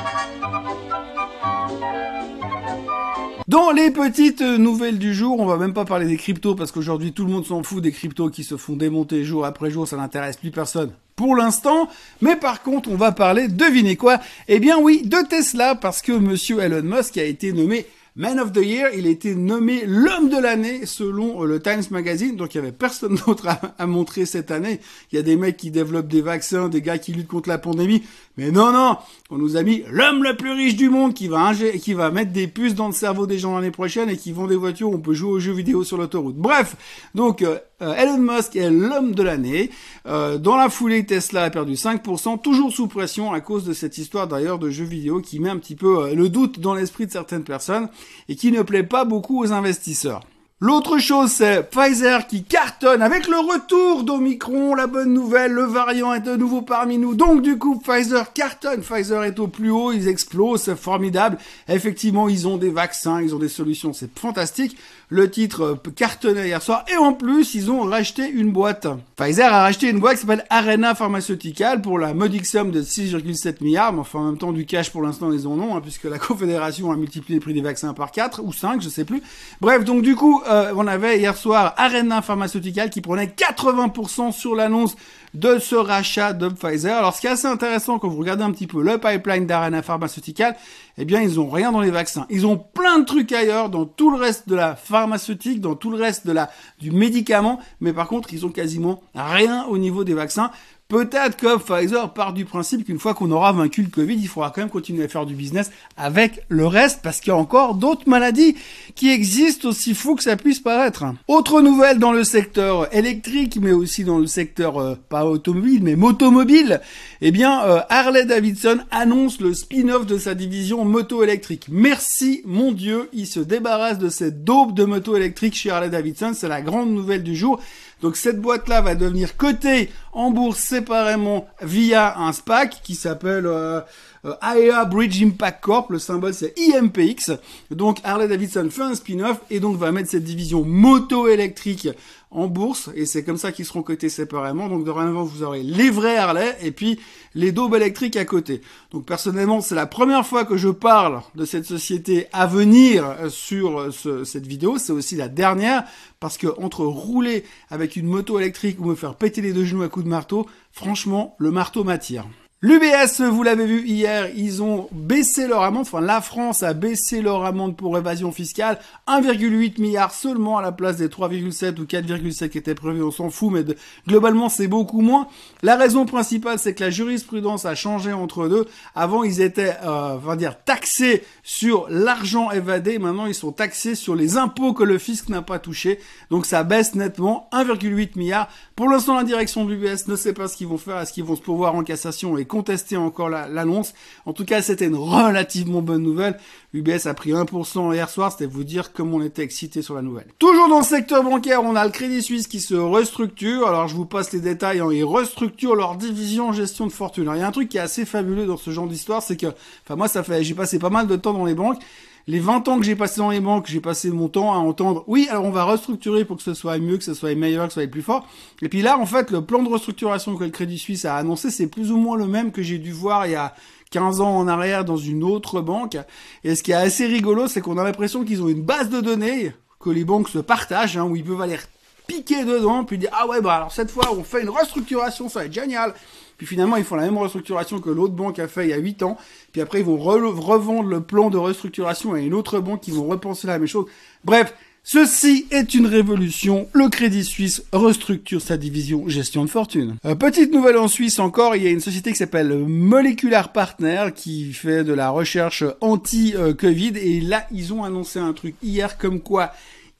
Dans 3.49 3.71
les 3.71 3.91
petites 3.91 4.39
nouvelles 4.39 4.97
du 4.97 5.13
jour, 5.13 5.37
on 5.41 5.45
va 5.45 5.57
même 5.57 5.73
pas 5.73 5.83
parler 5.83 6.05
des 6.05 6.15
cryptos 6.15 6.55
parce 6.55 6.71
qu'aujourd'hui 6.71 7.11
tout 7.11 7.25
le 7.25 7.31
monde 7.31 7.45
s'en 7.45 7.61
fout 7.61 7.83
des 7.83 7.91
cryptos 7.91 8.29
qui 8.29 8.45
se 8.45 8.55
font 8.55 8.77
démonter 8.77 9.25
jour 9.25 9.43
après 9.43 9.69
jour, 9.69 9.85
ça 9.85 9.97
n'intéresse 9.97 10.37
plus 10.37 10.49
personne 10.49 10.91
pour 11.17 11.35
l'instant. 11.35 11.89
Mais 12.21 12.37
par 12.37 12.63
contre, 12.63 12.89
on 12.89 12.95
va 12.95 13.11
parler, 13.11 13.49
devinez 13.49 13.97
quoi? 13.97 14.19
Eh 14.47 14.59
bien 14.59 14.79
oui, 14.79 15.01
de 15.03 15.17
Tesla 15.27 15.75
parce 15.75 16.01
que 16.01 16.13
monsieur 16.13 16.61
Elon 16.61 16.83
Musk 16.83 17.17
a 17.17 17.23
été 17.25 17.51
nommé 17.51 17.85
Man 18.15 18.39
of 18.39 18.51
the 18.51 18.63
Year, 18.63 18.91
il 18.95 19.07
a 19.07 19.09
été 19.09 19.33
nommé 19.33 19.85
l'homme 19.87 20.29
de 20.29 20.37
l'année 20.37 20.85
selon 20.85 21.41
euh, 21.41 21.47
le 21.47 21.59
Times 21.59 21.81
Magazine. 21.89 22.35
Donc 22.35 22.53
il 22.53 22.59
y 22.59 22.61
avait 22.61 22.71
personne 22.71 23.15
d'autre 23.25 23.47
à, 23.75 23.87
montrer 23.87 24.27
cette 24.27 24.51
année. 24.51 24.79
Il 25.11 25.15
y 25.15 25.17
a 25.17 25.23
des 25.23 25.35
mecs 25.35 25.57
qui 25.57 25.71
développent 25.71 26.09
des 26.09 26.21
vaccins, 26.21 26.69
des 26.69 26.83
gars 26.83 26.99
qui 26.99 27.11
luttent 27.11 27.27
contre 27.27 27.49
la 27.49 27.57
pandémie. 27.57 28.03
Mais 28.37 28.51
non, 28.51 28.71
non, 28.71 28.97
on 29.31 29.39
nous 29.39 29.57
a 29.57 29.63
mis 29.63 29.83
l'homme 29.89 30.21
le 30.23 30.37
plus 30.37 30.51
riche 30.51 30.75
du 30.75 30.89
monde 30.89 31.15
qui 31.15 31.27
va, 31.27 31.53
qui 31.55 31.93
va 31.95 32.11
mettre 32.11 32.31
des 32.31 32.47
puces 32.47 32.75
dans 32.75 32.85
le 32.85 32.93
cerveau 32.93 33.25
des 33.25 33.39
gens 33.39 33.55
l'année 33.55 33.71
prochaine 33.71 34.11
et 34.11 34.17
qui 34.17 34.31
vend 34.31 34.45
des 34.45 34.55
voitures. 34.55 34.91
On 34.91 34.99
peut 34.99 35.15
jouer 35.15 35.31
aux 35.31 35.39
jeux 35.39 35.53
vidéo 35.53 35.83
sur 35.83 35.97
l'autoroute. 35.97 36.35
Bref, 36.35 36.75
donc 37.15 37.41
euh, 37.41 37.57
Elon 37.97 38.17
Musk 38.17 38.55
est 38.55 38.69
l'homme 38.69 39.13
de 39.13 39.23
l'année. 39.23 39.69
dans 40.05 40.57
la 40.57 40.69
foulée, 40.69 41.05
Tesla 41.05 41.43
a 41.43 41.49
perdu 41.49 41.73
5%, 41.73 42.41
toujours 42.41 42.71
sous 42.71 42.87
pression 42.87 43.33
à 43.33 43.41
cause 43.41 43.65
de 43.65 43.73
cette 43.73 43.97
histoire 43.97 44.27
d'ailleurs 44.27 44.59
de 44.59 44.69
jeux 44.69 44.85
vidéo 44.85 45.21
qui 45.21 45.39
met 45.39 45.49
un 45.49 45.57
petit 45.57 45.75
peu 45.75 46.13
le 46.13 46.29
doute 46.29 46.59
dans 46.59 46.73
l'esprit 46.73 47.07
de 47.07 47.11
certaines 47.11 47.43
personnes 47.43 47.89
et 48.29 48.35
qui 48.35 48.51
ne 48.51 48.61
plaît 48.61 48.83
pas 48.83 49.05
beaucoup 49.05 49.43
aux 49.43 49.51
investisseurs. 49.51 50.21
L'autre 50.59 50.97
chose, 50.97 51.29
c'est 51.29 51.69
Pfizer 51.69 52.25
qui 52.25 52.45
cartonne 52.45 53.01
avec 53.01 53.27
le 53.27 53.35
retour 53.37 54.05
d'Omicron. 54.05 54.75
La 54.75 54.87
bonne 54.87 55.11
nouvelle, 55.11 55.51
le 55.51 55.63
variant 55.63 56.13
est 56.13 56.21
de 56.21 56.37
nouveau 56.37 56.61
parmi 56.61 56.97
nous. 56.97 57.15
Donc 57.15 57.41
du 57.41 57.57
coup, 57.57 57.79
Pfizer 57.79 58.31
cartonne. 58.31 58.79
Pfizer 58.79 59.25
est 59.25 59.39
au 59.39 59.49
plus 59.49 59.71
haut, 59.71 59.91
ils 59.91 60.07
explosent, 60.07 60.61
c'est 60.61 60.77
formidable. 60.77 61.37
Effectivement, 61.67 62.29
ils 62.29 62.47
ont 62.47 62.55
des 62.55 62.69
vaccins, 62.69 63.21
ils 63.21 63.35
ont 63.35 63.39
des 63.39 63.49
solutions, 63.49 63.91
c'est 63.91 64.17
fantastique. 64.17 64.77
Le 65.15 65.29
titre 65.29 65.79
cartonnait 65.95 66.47
hier 66.47 66.59
soir. 66.59 66.85
Et 66.91 66.97
en 66.97 67.13
plus, 67.13 67.53
ils 67.53 67.69
ont 67.69 67.81
racheté 67.81 68.27
une 68.27 68.51
boîte. 68.51 68.87
Pfizer 69.15 69.53
a 69.53 69.61
racheté 69.61 69.87
une 69.87 69.99
boîte 69.99 70.15
qui 70.15 70.21
s'appelle 70.21 70.43
Arena 70.49 70.95
Pharmaceutical 70.95 71.83
pour 71.83 71.99
la 71.99 72.15
modique 72.15 72.47
somme 72.47 72.71
de 72.71 72.81
6,7 72.81 73.63
milliards. 73.63 73.93
Mais 73.93 73.99
enfin, 73.99 74.17
en 74.17 74.23
même 74.23 74.39
temps, 74.39 74.51
du 74.51 74.65
cash 74.65 74.89
pour 74.89 75.03
l'instant, 75.03 75.31
ils 75.31 75.45
en 75.45 75.51
ont, 75.59 75.77
hein, 75.77 75.81
puisque 75.81 76.05
la 76.05 76.17
Confédération 76.27 76.91
a 76.91 76.95
multiplié 76.95 77.37
le 77.37 77.43
prix 77.43 77.53
des 77.53 77.61
vaccins 77.61 77.93
par 77.93 78.11
4 78.11 78.41
ou 78.43 78.51
5, 78.51 78.81
je 78.81 78.89
sais 78.89 79.05
plus. 79.05 79.21
Bref, 79.61 79.85
donc 79.85 80.01
du 80.01 80.15
coup, 80.15 80.41
euh, 80.49 80.73
on 80.75 80.87
avait 80.87 81.19
hier 81.19 81.37
soir 81.37 81.75
Arena 81.77 82.23
Pharmaceutical 82.23 82.89
qui 82.89 83.01
prenait 83.01 83.27
80% 83.27 84.31
sur 84.31 84.55
l'annonce 84.55 84.95
de 85.35 85.59
ce 85.59 85.75
rachat 85.75 86.33
de 86.33 86.47
Pfizer. 86.47 86.97
Alors, 86.97 87.13
ce 87.13 87.21
qui 87.21 87.27
est 87.27 87.31
assez 87.31 87.47
intéressant 87.47 87.99
quand 87.99 88.07
vous 88.07 88.17
regardez 88.17 88.43
un 88.43 88.51
petit 88.51 88.67
peu 88.67 88.81
le 88.81 88.97
pipeline 88.97 89.45
d'Arena 89.45 89.83
Pharmaceutical, 89.83 90.55
eh 90.97 91.05
bien, 91.05 91.21
ils 91.21 91.39
ont 91.39 91.49
rien 91.49 91.71
dans 91.71 91.81
les 91.81 91.91
vaccins. 91.91 92.27
Ils 92.29 92.45
ont 92.45 92.57
plein 92.57 92.99
de 92.99 93.05
trucs 93.05 93.31
ailleurs, 93.31 93.69
dans 93.69 93.85
tout 93.85 94.11
le 94.11 94.17
reste 94.17 94.47
de 94.47 94.55
la 94.55 94.75
pharmaceutique, 94.75 95.59
dans 95.59 95.75
tout 95.75 95.89
le 95.89 95.97
reste 95.97 96.27
de 96.27 96.31
la, 96.31 96.51
du 96.79 96.91
médicament, 96.91 97.59
mais 97.81 97.93
par 97.93 98.07
contre, 98.07 98.33
ils 98.33 98.45
ont 98.45 98.49
quasiment 98.49 99.01
rien 99.15 99.65
au 99.65 99.77
niveau 99.77 100.03
des 100.03 100.13
vaccins. 100.13 100.51
Peut-être 100.93 101.37
que 101.37 101.57
Pfizer 101.57 102.13
part 102.13 102.33
du 102.33 102.45
principe 102.45 102.85
qu'une 102.85 102.99
fois 102.99 103.15
qu'on 103.15 103.31
aura 103.31 103.51
vaincu 103.51 103.81
le 103.81 103.87
Covid, 103.87 104.13
il 104.13 104.27
faudra 104.27 104.51
quand 104.51 104.61
même 104.61 104.69
continuer 104.69 105.03
à 105.03 105.07
faire 105.07 105.25
du 105.25 105.33
business 105.33 105.71
avec 105.97 106.41
le 106.49 106.67
reste 106.67 106.99
parce 107.01 107.19
qu'il 107.19 107.29
y 107.29 107.35
a 107.35 107.35
encore 107.35 107.73
d'autres 107.73 108.07
maladies 108.07 108.55
qui 108.93 109.09
existent 109.09 109.69
aussi 109.69 109.95
fou 109.95 110.13
que 110.13 110.21
ça 110.21 110.35
puisse 110.35 110.59
paraître. 110.59 111.03
Autre 111.27 111.61
nouvelle 111.61 111.97
dans 111.97 112.11
le 112.11 112.23
secteur 112.23 112.95
électrique, 112.95 113.57
mais 113.59 113.71
aussi 113.71 114.03
dans 114.03 114.19
le 114.19 114.27
secteur 114.27 114.79
euh, 114.79 114.93
pas 115.09 115.25
automobile, 115.25 115.81
mais 115.81 115.95
motomobile. 115.95 116.79
Eh 117.21 117.31
bien, 117.31 117.63
euh, 117.63 117.79
Harley 117.89 118.25
Davidson 118.25 118.77
annonce 118.91 119.41
le 119.41 119.55
spin-off 119.55 120.05
de 120.05 120.19
sa 120.19 120.35
division 120.35 120.85
moto 120.85 121.23
électrique. 121.23 121.69
Merci, 121.71 122.43
mon 122.45 122.71
Dieu, 122.71 123.09
il 123.13 123.25
se 123.25 123.39
débarrasse 123.39 123.97
de 123.97 124.09
cette 124.09 124.43
daube 124.43 124.75
de 124.75 124.83
moto 124.83 125.17
électrique 125.17 125.55
chez 125.55 125.71
Harley 125.71 125.89
Davidson. 125.89 126.33
C'est 126.35 126.47
la 126.47 126.61
grande 126.61 126.91
nouvelle 126.91 127.23
du 127.23 127.35
jour. 127.35 127.59
Donc 128.03 128.17
cette 128.17 128.41
boîte-là 128.41 128.81
va 128.81 128.95
devenir 128.95 129.37
cotée 129.37 129.89
en 130.11 130.29
bourse 130.29 130.59
séparément 130.59 131.47
via 131.61 132.19
un 132.19 132.33
SPAC 132.33 132.81
qui 132.83 132.95
s'appelle 132.95 133.45
euh, 133.45 133.79
euh, 134.25 134.33
AEA 134.41 134.83
Bridge 134.83 135.23
Impact 135.23 135.63
Corp. 135.63 135.89
Le 135.89 135.99
symbole 135.99 136.33
c'est 136.33 136.53
IMPX. 136.59 137.31
Donc 137.71 137.99
Harley 138.03 138.27
Davidson 138.27 138.67
fait 138.69 138.81
un 138.81 138.95
spin-off 138.95 139.39
et 139.49 139.61
donc 139.61 139.77
va 139.77 139.93
mettre 139.93 140.09
cette 140.09 140.25
division 140.25 140.65
moto 140.65 141.29
électrique 141.29 141.87
en 142.33 142.47
bourse 142.47 142.89
et 142.95 143.05
c'est 143.05 143.23
comme 143.23 143.37
ça 143.37 143.51
qu'ils 143.51 143.65
seront 143.65 143.83
cotés 143.83 144.09
séparément. 144.09 144.67
Donc 144.67 144.83
dorénavant 144.83 145.23
vous 145.23 145.43
aurez 145.43 145.63
les 145.63 145.89
vrais 145.89 146.17
Harley 146.17 146.57
et 146.61 146.71
puis 146.71 146.99
les 147.35 147.51
daubes 147.51 147.75
électriques 147.75 148.15
à 148.15 148.25
côté. 148.25 148.61
Donc 148.91 149.05
personnellement 149.05 149.61
c'est 149.61 149.75
la 149.75 149.85
première 149.85 150.25
fois 150.25 150.45
que 150.45 150.57
je 150.57 150.69
parle 150.69 151.21
de 151.35 151.45
cette 151.45 151.65
société 151.65 152.27
à 152.33 152.47
venir 152.47 153.05
euh, 153.05 153.29
sur 153.29 153.79
euh, 153.79 154.23
cette 154.23 154.47
vidéo. 154.47 154.77
C'est 154.77 154.93
aussi 154.93 155.15
la 155.15 155.29
dernière 155.29 155.83
parce 156.19 156.37
que 156.37 156.47
entre 156.59 156.85
rouler 156.85 157.43
avec 157.69 157.95
une 157.95 158.07
moto 158.07 158.39
électrique 158.39 158.79
ou 158.79 158.85
me 158.85 158.95
faire 158.95 159.15
péter 159.15 159.41
les 159.41 159.53
deux 159.53 159.65
genoux 159.65 159.83
à 159.83 159.89
coups 159.89 160.05
de 160.05 160.09
marteau, 160.09 160.47
franchement 160.71 161.35
le 161.37 161.51
marteau 161.51 161.83
m'attire. 161.83 162.25
L'UBS, 162.65 163.19
vous 163.19 163.43
l'avez 163.43 163.65
vu 163.65 163.85
hier, 163.85 164.29
ils 164.37 164.63
ont 164.63 164.87
baissé 164.93 165.47
leur 165.47 165.63
amende, 165.63 165.81
enfin 165.81 165.99
la 165.99 166.21
France 166.21 166.63
a 166.63 166.71
baissé 166.71 167.21
leur 167.21 167.43
amende 167.43 167.75
pour 167.75 167.97
évasion 167.97 168.31
fiscale, 168.31 168.79
1,8 169.05 169.81
milliard 169.81 170.13
seulement 170.13 170.57
à 170.57 170.61
la 170.61 170.71
place 170.71 170.95
des 170.95 171.09
3,7 171.09 171.77
ou 171.81 171.83
4,7 171.83 172.47
qui 172.47 172.57
étaient 172.57 172.73
prévus, 172.73 173.03
on 173.03 173.11
s'en 173.11 173.29
fout, 173.29 173.51
mais 173.51 173.65
globalement 174.07 174.47
c'est 174.47 174.69
beaucoup 174.69 175.01
moins. 175.01 175.27
La 175.61 175.75
raison 175.75 176.05
principale, 176.05 176.57
c'est 176.57 176.73
que 176.73 176.85
la 176.85 176.89
jurisprudence 176.89 177.65
a 177.65 177.75
changé 177.75 178.13
entre 178.13 178.47
deux. 178.47 178.65
Avant, 178.95 179.25
ils 179.25 179.41
étaient, 179.41 179.75
euh, 179.83 180.15
on 180.25 180.35
dire, 180.37 180.55
taxés 180.63 181.25
sur 181.43 181.87
l'argent 181.89 182.49
évadé, 182.49 182.97
maintenant 182.97 183.25
ils 183.25 183.35
sont 183.35 183.51
taxés 183.51 183.95
sur 183.95 184.15
les 184.15 184.37
impôts 184.37 184.71
que 184.71 184.85
le 184.85 184.99
fisc 184.99 185.27
n'a 185.27 185.41
pas 185.41 185.59
touché. 185.59 185.99
Donc 186.29 186.45
ça 186.45 186.63
baisse 186.63 186.95
nettement, 186.95 187.49
1,8 187.51 188.17
milliard. 188.17 188.47
Pour 188.77 188.87
l'instant, 188.87 189.17
la 189.17 189.25
direction 189.25 189.65
de 189.65 189.73
l'UBS 189.73 190.07
ne 190.07 190.15
sait 190.15 190.31
pas 190.31 190.47
ce 190.47 190.55
qu'ils 190.55 190.67
vont 190.67 190.77
faire, 190.77 190.97
est-ce 190.99 191.11
qu'ils 191.11 191.25
vont 191.25 191.35
se 191.35 191.41
pourvoir 191.41 191.75
en 191.75 191.83
cassation 191.83 192.37
et 192.37 192.45
contester 192.53 192.97
encore 192.97 193.29
l'annonce. 193.29 193.93
en 194.27 194.33
tout 194.33 194.45
cas, 194.45 194.61
c'était 194.61 194.85
une 194.85 194.95
relativement 194.95 195.81
bonne 195.81 196.03
nouvelle. 196.03 196.37
UBS 196.73 197.07
a 197.07 197.13
pris 197.15 197.31
1% 197.31 197.93
hier 197.93 198.09
soir, 198.09 198.31
c'était 198.31 198.45
vous 198.45 198.63
dire 198.63 198.93
comme 198.93 199.13
on 199.13 199.23
était 199.23 199.41
excité 199.41 199.81
sur 199.81 199.95
la 199.95 200.03
nouvelle. 200.03 200.27
Toujours 200.37 200.69
dans 200.69 200.79
le 200.79 200.85
secteur 200.85 201.23
bancaire, 201.23 201.63
on 201.63 201.75
a 201.75 201.83
le 201.83 201.91
Crédit 201.91 202.21
Suisse 202.21 202.47
qui 202.47 202.59
se 202.59 202.75
restructure. 202.75 203.67
Alors 203.67 203.87
je 203.87 203.95
vous 203.95 204.05
passe 204.05 204.31
les 204.33 204.39
détails, 204.39 204.79
hein. 204.79 204.89
ils 204.91 205.03
restructurent 205.03 205.75
leur 205.75 205.95
division 205.95 206.53
gestion 206.53 206.85
de 206.85 206.91
fortune. 206.91 207.23
Alors 207.23 207.35
il 207.35 207.39
y 207.39 207.43
a 207.43 207.47
un 207.47 207.51
truc 207.51 207.69
qui 207.69 207.77
est 207.77 207.81
assez 207.81 208.05
fabuleux 208.05 208.45
dans 208.45 208.57
ce 208.57 208.69
genre 208.69 208.87
d'histoire, 208.87 209.23
c'est 209.23 209.37
que, 209.37 209.47
enfin 209.83 209.95
moi 209.95 210.07
ça 210.07 210.21
fait, 210.23 210.43
j'ai 210.43 210.53
passé 210.53 210.77
pas 210.77 210.91
mal 210.91 211.07
de 211.07 211.15
temps 211.15 211.33
dans 211.33 211.45
les 211.45 211.55
banques 211.55 211.81
les 212.27 212.39
20 212.39 212.67
ans 212.67 212.79
que 212.79 212.85
j'ai 212.85 212.95
passé 212.95 213.19
dans 213.19 213.29
les 213.29 213.39
banques, 213.39 213.67
j'ai 213.67 213.81
passé 213.81 214.09
mon 214.09 214.29
temps 214.29 214.53
à 214.53 214.57
entendre, 214.57 215.03
oui, 215.07 215.27
alors 215.29 215.43
on 215.43 215.51
va 215.51 215.63
restructurer 215.65 216.23
pour 216.25 216.37
que 216.37 216.43
ce 216.43 216.53
soit 216.53 216.77
mieux, 216.77 216.97
que 216.97 217.03
ce 217.03 217.13
soit 217.13 217.35
meilleur, 217.35 217.67
que 217.67 217.73
ce 217.73 217.81
soit 217.81 217.89
plus 217.89 218.01
fort. 218.01 218.27
Et 218.61 218.69
puis 218.69 218.81
là, 218.81 218.97
en 218.97 219.05
fait, 219.05 219.29
le 219.31 219.41
plan 219.41 219.61
de 219.61 219.69
restructuration 219.69 220.35
que 220.35 220.43
le 220.45 220.49
Crédit 220.49 220.77
Suisse 220.77 221.05
a 221.05 221.15
annoncé, 221.15 221.51
c'est 221.51 221.67
plus 221.67 221.91
ou 221.91 221.97
moins 221.97 222.17
le 222.17 222.27
même 222.27 222.51
que 222.51 222.61
j'ai 222.61 222.77
dû 222.77 222.91
voir 222.91 223.27
il 223.27 223.33
y 223.33 223.35
a 223.35 223.53
15 223.91 224.21
ans 224.21 224.37
en 224.37 224.47
arrière 224.47 224.85
dans 224.85 224.97
une 224.97 225.23
autre 225.23 225.61
banque. 225.61 225.97
Et 226.43 226.55
ce 226.55 226.63
qui 226.63 226.71
est 226.71 226.75
assez 226.75 227.05
rigolo, 227.05 227.47
c'est 227.47 227.61
qu'on 227.61 227.77
a 227.77 227.83
l'impression 227.83 228.23
qu'ils 228.23 228.41
ont 228.41 228.49
une 228.49 228.63
base 228.63 228.89
de 228.89 229.01
données 229.01 229.51
que 229.79 229.89
les 229.89 230.05
banques 230.05 230.29
se 230.29 230.39
partagent, 230.39 230.97
hein, 230.97 231.03
où 231.03 231.15
ils 231.15 231.23
peuvent 231.23 231.41
aller 231.41 231.57
piquer 232.07 232.43
dedans, 232.43 232.83
puis 232.83 232.97
dire, 232.97 233.09
ah 233.13 233.27
ouais, 233.27 233.41
bah 233.41 233.55
alors 233.55 233.71
cette 233.71 233.91
fois, 233.91 234.13
on 234.13 234.23
fait 234.23 234.41
une 234.41 234.49
restructuration, 234.49 235.29
ça 235.29 235.39
va 235.39 235.45
être 235.45 235.53
génial. 235.53 235.93
Puis 236.37 236.47
finalement, 236.47 236.75
ils 236.75 236.83
font 236.83 236.95
la 236.95 237.03
même 237.03 237.17
restructuration 237.17 237.79
que 237.79 237.89
l'autre 237.89 238.13
banque 238.13 238.39
a 238.39 238.47
fait 238.47 238.65
il 238.65 238.69
y 238.69 238.73
a 238.73 238.77
8 238.77 239.03
ans. 239.03 239.17
Puis 239.51 239.61
après, 239.61 239.79
ils 239.79 239.85
vont 239.85 239.97
revendre 239.97 240.89
le 240.89 241.01
plan 241.01 241.29
de 241.29 241.37
restructuration 241.37 242.13
à 242.13 242.19
une 242.19 242.33
autre 242.33 242.59
banque 242.59 242.81
qui 242.81 242.91
vont 242.91 243.05
repenser 243.05 243.47
la 243.47 243.59
même 243.59 243.67
chose. 243.67 243.85
Bref, 244.25 244.53
Ceci 244.85 245.45
est 245.49 245.75
une 245.75 245.85
révolution. 245.85 246.67
Le 246.73 246.89
Crédit 246.89 247.23
Suisse 247.23 247.63
restructure 247.71 248.41
sa 248.41 248.57
division 248.57 249.07
gestion 249.07 249.45
de 249.45 249.49
fortune. 249.49 249.95
Euh, 250.03 250.13
petite 250.13 250.51
nouvelle 250.51 250.75
en 250.75 250.89
Suisse 250.89 251.19
encore, 251.19 251.55
il 251.55 251.63
y 251.63 251.67
a 251.67 251.69
une 251.69 251.79
société 251.79 252.11
qui 252.11 252.17
s'appelle 252.17 252.53
Molecular 252.53 253.53
Partner 253.53 254.07
qui 254.13 254.51
fait 254.51 254.83
de 254.83 254.91
la 254.91 255.09
recherche 255.09 255.63
anti-Covid 255.79 256.97
et 256.97 257.21
là 257.21 257.47
ils 257.49 257.71
ont 257.71 257.85
annoncé 257.85 258.19
un 258.19 258.33
truc 258.33 258.55
hier 258.61 258.97
comme 258.97 259.21
quoi 259.21 259.53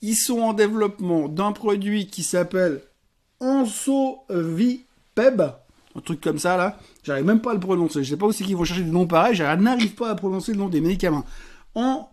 ils 0.03 0.15
sont 0.15 0.41
en 0.41 0.53
développement 0.53 1.27
d'un 1.27 1.51
produit 1.53 2.05
qui 2.05 2.21
s'appelle 2.21 2.81
Ansovipeb 3.39 4.83
un 5.95 6.01
truc 6.01 6.21
comme 6.21 6.39
ça 6.39 6.57
là, 6.57 6.77
j'arrive 7.03 7.25
même 7.25 7.41
pas 7.41 7.51
à 7.51 7.53
le 7.53 7.59
prononcer. 7.59 8.03
Je 8.03 8.09
sais 8.09 8.17
pas 8.17 8.25
aussi 8.25 8.43
qu'ils 8.43 8.55
vont 8.55 8.63
chercher 8.63 8.83
des 8.83 8.91
noms 8.91 9.07
pareils, 9.07 9.35
je 9.35 9.43
n'arrive 9.43 9.93
pas 9.93 10.09
à 10.09 10.15
prononcer 10.15 10.53
le 10.53 10.57
nom 10.57 10.69
des 10.69 10.81
médicaments. 10.81 11.23
En 11.75 12.09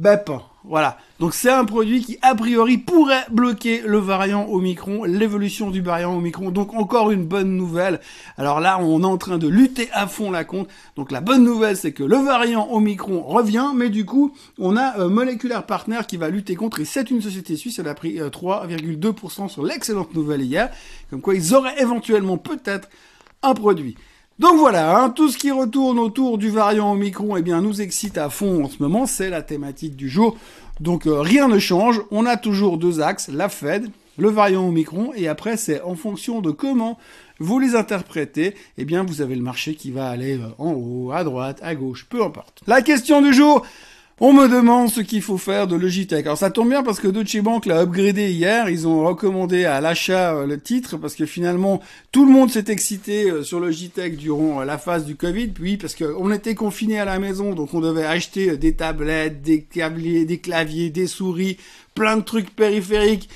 BEP. 0.00 0.30
Voilà. 0.64 0.96
Donc 1.18 1.34
c'est 1.34 1.50
un 1.50 1.66
produit 1.66 2.02
qui 2.02 2.18
a 2.22 2.34
priori 2.34 2.78
pourrait 2.78 3.26
bloquer 3.30 3.82
le 3.84 3.98
variant 3.98 4.46
Omicron, 4.48 5.04
l'évolution 5.04 5.70
du 5.70 5.82
variant 5.82 6.16
Omicron. 6.16 6.50
Donc 6.50 6.72
encore 6.72 7.10
une 7.10 7.26
bonne 7.26 7.54
nouvelle. 7.54 8.00
Alors 8.38 8.60
là, 8.60 8.78
on 8.80 9.02
est 9.02 9.06
en 9.06 9.18
train 9.18 9.36
de 9.36 9.46
lutter 9.46 9.90
à 9.92 10.06
fond 10.06 10.30
la 10.30 10.44
compte. 10.44 10.68
Donc 10.96 11.12
la 11.12 11.20
bonne 11.20 11.44
nouvelle, 11.44 11.76
c'est 11.76 11.92
que 11.92 12.02
le 12.02 12.16
variant 12.16 12.68
Omicron 12.72 13.22
revient, 13.22 13.72
mais 13.74 13.90
du 13.90 14.06
coup, 14.06 14.34
on 14.58 14.76
a 14.76 15.02
un 15.02 15.08
Molecular 15.08 15.66
Partner 15.66 16.00
qui 16.08 16.16
va 16.16 16.30
lutter 16.30 16.54
contre. 16.54 16.80
Et 16.80 16.86
c'est 16.86 17.10
une 17.10 17.20
société 17.20 17.56
suisse. 17.56 17.78
Elle 17.78 17.88
a 17.88 17.94
pris 17.94 18.16
3,2% 18.16 19.44
euh, 19.44 19.48
sur 19.48 19.64
l'excellente 19.64 20.14
nouvelle 20.14 20.42
hier, 20.42 20.70
comme 21.10 21.20
quoi 21.20 21.34
ils 21.34 21.54
auraient 21.54 21.78
éventuellement 21.78 22.38
peut-être 22.38 22.88
un 23.42 23.52
produit. 23.52 23.96
Donc 24.40 24.56
voilà, 24.56 24.96
hein, 24.96 25.10
tout 25.10 25.28
ce 25.28 25.36
qui 25.36 25.50
retourne 25.50 25.98
autour 25.98 26.38
du 26.38 26.48
variant 26.48 26.92
Omicron, 26.92 27.36
eh 27.36 27.42
bien, 27.42 27.60
nous 27.60 27.82
excite 27.82 28.16
à 28.16 28.30
fond 28.30 28.64
en 28.64 28.70
ce 28.70 28.82
moment. 28.82 29.04
C'est 29.04 29.28
la 29.28 29.42
thématique 29.42 29.96
du 29.96 30.08
jour. 30.08 30.34
Donc 30.80 31.06
euh, 31.06 31.20
rien 31.20 31.46
ne 31.46 31.58
change. 31.58 32.00
On 32.10 32.24
a 32.24 32.38
toujours 32.38 32.78
deux 32.78 33.02
axes, 33.02 33.28
la 33.28 33.50
Fed, 33.50 33.90
le 34.16 34.30
variant 34.30 34.66
Omicron, 34.66 35.12
et 35.14 35.28
après 35.28 35.58
c'est 35.58 35.82
en 35.82 35.94
fonction 35.94 36.40
de 36.40 36.52
comment 36.52 36.98
vous 37.38 37.58
les 37.58 37.74
interprétez, 37.74 38.54
eh 38.78 38.84
bien 38.86 39.02
vous 39.02 39.20
avez 39.20 39.34
le 39.34 39.42
marché 39.42 39.74
qui 39.74 39.90
va 39.90 40.08
aller 40.08 40.38
euh, 40.38 40.48
en 40.56 40.72
haut, 40.72 41.12
à 41.12 41.22
droite, 41.22 41.58
à 41.62 41.74
gauche, 41.74 42.06
peu 42.08 42.24
importe. 42.24 42.62
La 42.66 42.80
question 42.80 43.20
du 43.20 43.34
jour, 43.34 43.66
on 44.22 44.34
me 44.34 44.48
demande 44.48 44.90
ce 44.90 45.00
qu'il 45.00 45.22
faut 45.22 45.38
faire 45.38 45.66
de 45.66 45.76
Logitech. 45.76 46.26
Alors 46.26 46.36
ça 46.36 46.50
tombe 46.50 46.68
bien 46.68 46.82
parce 46.82 47.00
que 47.00 47.08
Deutsche 47.08 47.40
Bank 47.40 47.64
l'a 47.64 47.80
upgradé 47.80 48.30
hier. 48.30 48.68
Ils 48.68 48.86
ont 48.86 49.06
recommandé 49.06 49.64
à 49.64 49.80
l'achat 49.80 50.34
euh, 50.34 50.46
le 50.46 50.60
titre 50.60 50.98
parce 50.98 51.14
que 51.14 51.24
finalement 51.24 51.80
tout 52.12 52.26
le 52.26 52.32
monde 52.32 52.50
s'est 52.50 52.66
excité 52.68 53.30
euh, 53.30 53.42
sur 53.42 53.60
Logitech 53.60 54.18
durant 54.18 54.60
euh, 54.60 54.64
la 54.66 54.76
phase 54.76 55.06
du 55.06 55.16
Covid. 55.16 55.48
Puis 55.48 55.78
parce 55.78 55.94
qu'on 55.94 56.30
était 56.32 56.54
confiné 56.54 57.00
à 57.00 57.06
la 57.06 57.18
maison, 57.18 57.54
donc 57.54 57.72
on 57.72 57.80
devait 57.80 58.04
acheter 58.04 58.58
des 58.58 58.74
tablettes, 58.74 59.40
des 59.40 59.62
claviers, 59.62 60.26
des 60.26 60.38
claviers, 60.38 60.90
des 60.90 61.06
souris, 61.06 61.56
plein 61.94 62.18
de 62.18 62.22
trucs 62.22 62.54
périphériques 62.54 63.30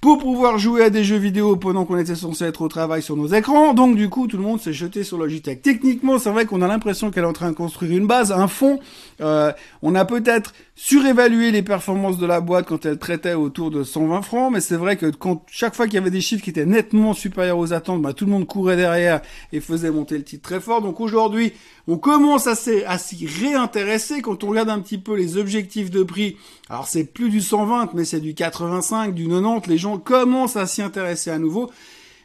pour 0.00 0.18
pouvoir 0.18 0.58
jouer 0.58 0.84
à 0.84 0.90
des 0.90 1.04
jeux 1.04 1.18
vidéo 1.18 1.56
pendant 1.56 1.84
qu'on 1.84 1.98
était 1.98 2.14
censé 2.14 2.44
être 2.44 2.62
au 2.62 2.68
travail 2.68 3.02
sur 3.02 3.16
nos 3.16 3.26
écrans. 3.26 3.74
Donc 3.74 3.96
du 3.96 4.08
coup, 4.08 4.26
tout 4.26 4.38
le 4.38 4.42
monde 4.42 4.58
s'est 4.58 4.72
jeté 4.72 5.04
sur 5.04 5.18
Logitech. 5.18 5.60
Techniquement, 5.60 6.18
c'est 6.18 6.30
vrai 6.30 6.46
qu'on 6.46 6.62
a 6.62 6.66
l'impression 6.66 7.10
qu'elle 7.10 7.24
est 7.24 7.28
en 7.28 7.34
train 7.34 7.50
de 7.50 7.56
construire 7.56 7.98
une 7.98 8.06
base, 8.06 8.32
un 8.32 8.48
fond. 8.48 8.80
Euh, 9.20 9.52
on 9.82 9.94
a 9.94 10.06
peut-être 10.06 10.54
surévalué 10.74 11.50
les 11.50 11.62
performances 11.62 12.16
de 12.16 12.24
la 12.24 12.40
boîte 12.40 12.66
quand 12.66 12.86
elle 12.86 12.98
traitait 12.98 13.34
autour 13.34 13.70
de 13.70 13.84
120 13.84 14.22
francs, 14.22 14.50
mais 14.50 14.60
c'est 14.60 14.76
vrai 14.76 14.96
que 14.96 15.12
chaque 15.46 15.74
fois 15.74 15.84
qu'il 15.84 15.96
y 15.96 15.98
avait 15.98 16.10
des 16.10 16.22
chiffres 16.22 16.42
qui 16.42 16.48
étaient 16.48 16.64
nettement 16.64 17.12
supérieurs 17.12 17.58
aux 17.58 17.74
attentes, 17.74 18.00
bah, 18.00 18.14
tout 18.14 18.24
le 18.24 18.30
monde 18.30 18.46
courait 18.46 18.76
derrière 18.76 19.20
et 19.52 19.60
faisait 19.60 19.90
monter 19.90 20.16
le 20.16 20.24
titre 20.24 20.48
très 20.48 20.60
fort. 20.60 20.80
Donc 20.80 21.00
aujourd'hui, 21.00 21.52
on 21.86 21.98
commence 21.98 22.46
à 22.46 22.54
s'y 22.54 23.26
réintéresser 23.26 24.22
quand 24.22 24.42
on 24.44 24.48
regarde 24.48 24.70
un 24.70 24.80
petit 24.80 24.96
peu 24.96 25.14
les 25.14 25.36
objectifs 25.36 25.90
de 25.90 26.02
prix. 26.02 26.38
Alors 26.70 26.86
c'est 26.86 27.04
plus 27.04 27.28
du 27.28 27.42
120, 27.42 27.92
mais 27.92 28.06
c'est 28.06 28.20
du 28.20 28.32
85, 28.32 29.12
du 29.12 29.28
90. 29.28 29.68
Les 29.68 29.76
gens 29.76 29.89
commencent 29.98 30.56
à 30.56 30.66
s'y 30.66 30.82
intéresser 30.82 31.30
à 31.30 31.38
nouveau. 31.38 31.70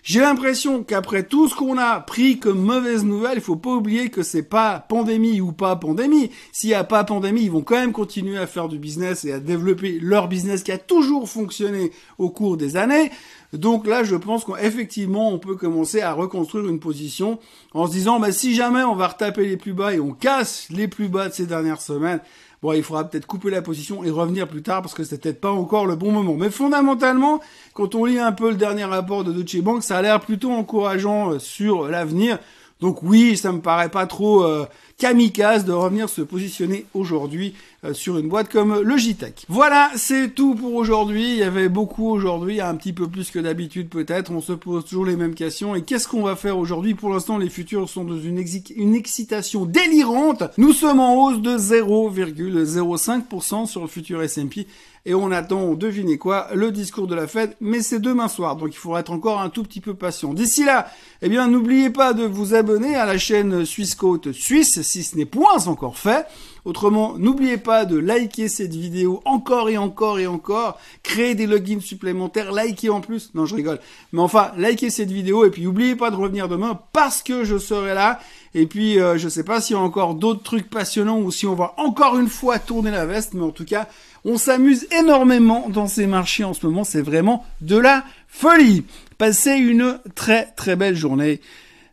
J'ai 0.05 0.19
l'impression 0.19 0.83
qu'après 0.83 1.23
tout 1.23 1.49
ce 1.49 1.55
qu'on 1.55 1.79
a 1.79 1.99
pris 1.99 2.37
comme 2.37 2.61
mauvaise 2.61 3.03
nouvelle, 3.03 3.39
il 3.39 3.41
faut 3.41 3.55
pas 3.55 3.71
oublier 3.71 4.09
que 4.09 4.21
c'est 4.21 4.43
pas 4.43 4.79
pandémie 4.79 5.41
ou 5.41 5.51
pas 5.51 5.75
pandémie. 5.77 6.29
S'il 6.51 6.69
y 6.69 6.75
a 6.75 6.83
pas 6.83 7.03
pandémie, 7.03 7.41
ils 7.41 7.51
vont 7.51 7.63
quand 7.63 7.79
même 7.79 7.91
continuer 7.91 8.37
à 8.37 8.45
faire 8.45 8.67
du 8.67 8.77
business 8.77 9.25
et 9.25 9.33
à 9.33 9.39
développer 9.39 9.97
leur 9.99 10.27
business 10.27 10.61
qui 10.61 10.71
a 10.71 10.77
toujours 10.77 11.27
fonctionné 11.27 11.91
au 12.19 12.29
cours 12.29 12.55
des 12.55 12.77
années. 12.77 13.09
Donc 13.51 13.87
là, 13.87 14.03
je 14.03 14.15
pense 14.15 14.45
qu'effectivement, 14.45 15.31
on 15.31 15.39
peut 15.39 15.55
commencer 15.55 16.01
à 16.01 16.13
reconstruire 16.13 16.67
une 16.67 16.79
position 16.79 17.39
en 17.73 17.87
se 17.87 17.91
disant, 17.91 18.19
bah, 18.19 18.31
si 18.31 18.53
jamais 18.53 18.83
on 18.83 18.95
va 18.95 19.07
retaper 19.07 19.47
les 19.47 19.57
plus 19.57 19.73
bas 19.73 19.95
et 19.95 19.99
on 19.99 20.11
casse 20.11 20.67
les 20.69 20.87
plus 20.87 21.07
bas 21.07 21.29
de 21.29 21.33
ces 21.33 21.47
dernières 21.47 21.81
semaines, 21.81 22.19
Bon, 22.61 22.73
il 22.73 22.83
faudra 22.83 23.03
peut-être 23.03 23.27
couper 23.27 23.49
la 23.49 23.61
position 23.61 24.03
et 24.03 24.09
revenir 24.09 24.47
plus 24.47 24.61
tard 24.61 24.81
parce 24.81 24.93
que 24.93 25.03
c'est 25.03 25.21
peut-être 25.21 25.41
pas 25.41 25.51
encore 25.51 25.85
le 25.85 25.95
bon 25.95 26.11
moment. 26.11 26.35
Mais 26.35 26.49
fondamentalement, 26.49 27.41
quand 27.73 27.95
on 27.95 28.05
lit 28.05 28.19
un 28.19 28.31
peu 28.31 28.49
le 28.49 28.55
dernier 28.55 28.85
rapport 28.85 29.23
de 29.23 29.31
Deutsche 29.31 29.61
Bank, 29.61 29.83
ça 29.83 29.97
a 29.97 30.01
l'air 30.01 30.19
plutôt 30.19 30.51
encourageant 30.51 31.33
euh, 31.33 31.39
sur 31.39 31.87
l'avenir. 31.87 32.39
Donc 32.81 33.03
oui, 33.03 33.37
ça 33.37 33.51
me 33.51 33.61
paraît 33.61 33.89
pas 33.89 34.05
trop 34.05 34.43
euh, 34.43 34.65
kamikaze 34.97 35.65
de 35.65 35.73
revenir 35.73 36.09
se 36.09 36.21
positionner 36.21 36.85
aujourd'hui 36.93 37.53
euh, 37.83 37.93
sur 37.93 38.17
une 38.17 38.29
boîte 38.29 38.49
comme 38.49 38.81
Logitech. 38.81 39.45
Voilà, 39.49 39.91
c'est 39.95 40.33
tout 40.33 40.55
pour 40.55 40.73
aujourd'hui. 40.73 41.33
Il 41.33 41.37
y 41.37 41.43
avait 41.43 41.69
beaucoup 41.69 42.09
aujourd'hui, 42.09 42.61
un 42.61 42.73
petit 42.75 42.93
peu 42.93 43.07
plus 43.07 43.29
que 43.29 43.37
d'habitude 43.39 43.89
peut-être. 43.89 44.31
On 44.31 44.41
se 44.41 44.53
pose 44.53 44.85
toujours 44.85 45.05
les 45.05 45.17
mêmes 45.17 45.35
questions. 45.35 45.75
Et 45.75 45.83
qu'est-ce 45.83 46.07
qu'on 46.07 46.23
va 46.23 46.35
faire 46.35 46.57
aujourd'hui? 46.57 46.95
Pour 46.95 47.09
l'instant, 47.09 47.37
les 47.37 47.49
futurs 47.49 47.89
sont 47.89 48.05
dans 48.05 48.19
une, 48.19 48.43
une 48.75 48.95
excitation 48.95 49.65
délirante. 49.65 50.43
Nous 50.57 50.73
sommes 50.73 50.99
en 50.99 51.25
hausse 51.25 51.41
de 51.41 51.57
0,05% 51.57 53.65
sur 53.65 53.81
le 53.81 53.87
futur 53.87 54.21
S&P 54.21 54.67
et 55.05 55.13
on 55.13 55.31
attend, 55.31 55.75
devinez 55.75 56.17
quoi, 56.17 56.47
le 56.53 56.71
discours 56.71 57.07
de 57.07 57.13
la 57.13 57.27
Fed, 57.27 57.55
mais 57.61 57.81
c'est 57.81 57.99
demain 57.99 58.27
soir, 58.27 58.55
donc 58.55 58.69
il 58.71 58.77
faudra 58.77 59.01
être 59.01 59.11
encore 59.11 59.39
un 59.39 59.49
tout 59.49 59.63
petit 59.63 59.81
peu 59.81 59.93
patient. 59.93 60.33
D'ici 60.33 60.65
là, 60.65 60.87
eh 61.21 61.29
bien, 61.29 61.47
n'oubliez 61.47 61.91
pas 61.91 62.13
de 62.13 62.23
vous 62.23 62.55
abonner 62.55 62.95
à 62.95 63.05
la 63.05 63.17
chaîne 63.17 63.65
Suisse 63.65 63.93
Côte 63.93 64.31
Suisse, 64.31 64.81
si 64.81 65.03
ce 65.03 65.15
n'est 65.15 65.25
point 65.25 65.67
encore 65.67 65.97
fait. 65.97 66.25
Autrement, 66.65 67.13
n'oubliez 67.19 67.57
pas 67.57 67.85
de 67.85 67.95
liker 67.95 68.47
cette 68.47 68.73
vidéo 68.73 69.21
encore 69.25 69.69
et 69.69 69.77
encore 69.77 70.17
et 70.17 70.25
encore, 70.25 70.79
créer 71.03 71.35
des 71.35 71.45
logins 71.45 71.79
supplémentaires, 71.79 72.51
liker 72.51 72.89
en 72.89 73.01
plus. 73.01 73.29
Non, 73.35 73.45
je 73.45 73.53
rigole. 73.53 73.79
Mais 74.11 74.21
enfin, 74.21 74.51
likez 74.57 74.89
cette 74.89 75.11
vidéo 75.11 75.45
et 75.45 75.51
puis 75.51 75.61
n'oubliez 75.61 75.95
pas 75.95 76.09
de 76.09 76.15
revenir 76.15 76.47
demain 76.47 76.79
parce 76.91 77.21
que 77.21 77.43
je 77.43 77.59
serai 77.59 77.93
là. 77.93 78.19
Et 78.57 78.67
puis, 78.67 78.99
euh, 79.01 79.17
je 79.17 79.27
sais 79.27 79.43
pas 79.43 79.59
s'il 79.59 79.75
y 79.75 79.79
a 79.79 79.81
encore 79.81 80.15
d'autres 80.15 80.41
trucs 80.41 80.69
passionnants 80.69 81.19
ou 81.19 81.29
si 81.29 81.45
on 81.45 81.55
va 81.55 81.73
encore 81.75 82.17
une 82.17 82.29
fois 82.29 82.57
tourner 82.57 82.89
la 82.89 83.05
veste, 83.05 83.33
mais 83.33 83.43
en 83.43 83.51
tout 83.51 83.65
cas, 83.65 83.89
on 84.23 84.37
s'amuse 84.37 84.87
énormément 84.91 85.67
dans 85.69 85.87
ces 85.87 86.07
marchés 86.07 86.45
en 86.45 86.53
ce 86.53 86.65
moment. 86.65 86.85
C'est 86.85 87.01
vraiment 87.01 87.45
de 87.59 87.77
la 87.77 88.05
folie. 88.29 88.85
Passez 89.17 89.57
une 89.57 89.99
très 90.15 90.45
très 90.55 90.77
belle 90.77 90.95
journée 90.95 91.41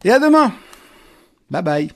et 0.04 0.12
à 0.12 0.21
demain 0.21 0.52
Bye 1.50 1.62
bye. 1.62 1.90